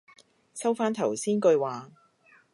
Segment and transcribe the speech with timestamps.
[0.55, 1.91] 收返頭先句話